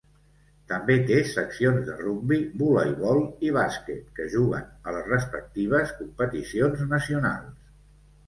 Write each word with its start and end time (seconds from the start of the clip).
També 0.69 0.93
té 1.09 1.17
seccions 1.31 1.83
de 1.89 1.97
rugbi, 1.97 2.37
voleibol 2.61 3.19
i 3.49 3.51
bàsquet 3.57 4.09
que 4.19 4.27
juguen 4.37 4.65
a 4.89 4.95
les 4.95 5.05
respectives 5.13 5.91
competicions 5.99 6.81
nacionals. 6.95 7.71